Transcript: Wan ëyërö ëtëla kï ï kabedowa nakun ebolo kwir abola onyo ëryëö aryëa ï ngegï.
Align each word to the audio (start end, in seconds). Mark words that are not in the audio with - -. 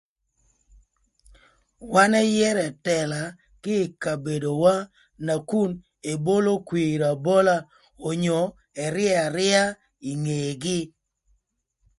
Wan 1.91 2.11
ëyërö 2.23 2.63
ëtëla 2.69 3.21
kï 3.63 3.75
ï 3.85 3.93
kabedowa 4.03 4.73
nakun 5.25 5.71
ebolo 6.11 6.53
kwir 6.67 6.99
abola 7.11 7.55
onyo 8.09 8.39
ëryëö 8.83 9.15
aryëa 9.27 9.63
ï 10.09 10.11
ngegï. 10.23 10.79